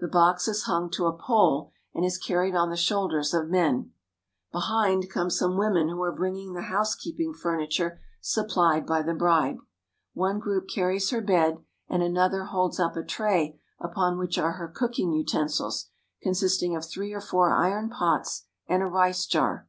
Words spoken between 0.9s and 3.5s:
to a pole, and is carried on the shoulders of